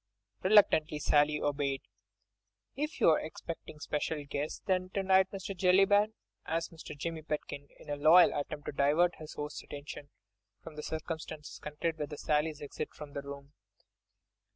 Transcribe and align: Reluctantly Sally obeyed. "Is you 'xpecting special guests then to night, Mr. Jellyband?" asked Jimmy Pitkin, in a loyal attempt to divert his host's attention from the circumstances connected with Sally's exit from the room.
Reluctantly 0.41 0.97
Sally 0.97 1.39
obeyed. 1.39 1.83
"Is 2.75 2.99
you 2.99 3.09
'xpecting 3.21 3.79
special 3.79 4.25
guests 4.25 4.63
then 4.65 4.89
to 4.95 5.03
night, 5.03 5.27
Mr. 5.31 5.55
Jellyband?" 5.55 6.13
asked 6.43 6.73
Jimmy 6.97 7.21
Pitkin, 7.21 7.67
in 7.77 7.87
a 7.87 7.95
loyal 7.97 8.33
attempt 8.35 8.65
to 8.65 8.71
divert 8.71 9.17
his 9.17 9.33
host's 9.33 9.61
attention 9.61 10.09
from 10.63 10.75
the 10.75 10.81
circumstances 10.81 11.59
connected 11.59 11.99
with 11.99 12.17
Sally's 12.17 12.63
exit 12.63 12.95
from 12.95 13.13
the 13.13 13.21
room. 13.21 13.53